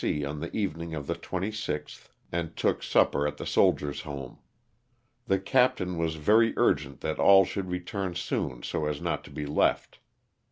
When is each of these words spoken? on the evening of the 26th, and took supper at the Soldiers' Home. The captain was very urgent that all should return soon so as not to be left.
on 0.25 0.39
the 0.39 0.49
evening 0.57 0.95
of 0.95 1.05
the 1.05 1.13
26th, 1.13 2.07
and 2.31 2.55
took 2.55 2.81
supper 2.81 3.27
at 3.27 3.37
the 3.37 3.45
Soldiers' 3.45 4.01
Home. 4.01 4.39
The 5.27 5.37
captain 5.37 5.95
was 5.95 6.15
very 6.15 6.55
urgent 6.57 7.01
that 7.01 7.19
all 7.19 7.45
should 7.45 7.69
return 7.69 8.15
soon 8.15 8.63
so 8.63 8.87
as 8.87 8.99
not 8.99 9.23
to 9.25 9.29
be 9.29 9.45
left. 9.45 9.99